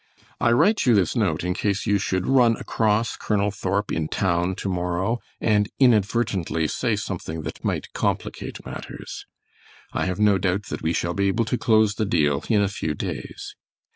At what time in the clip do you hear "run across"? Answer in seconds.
2.25-3.15